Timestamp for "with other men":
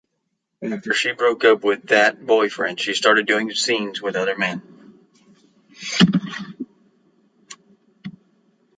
4.01-4.97